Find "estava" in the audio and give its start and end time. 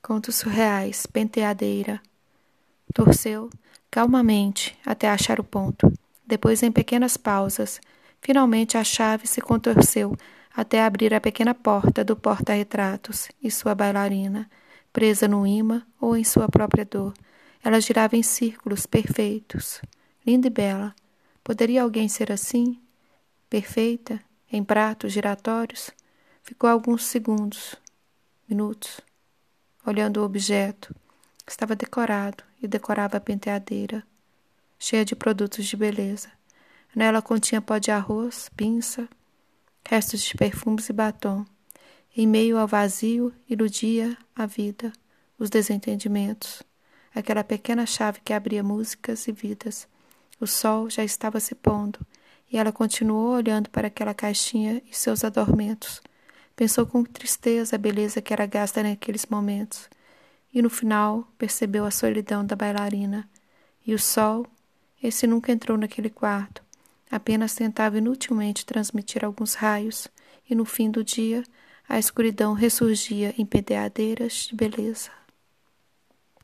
31.46-31.74, 51.02-51.40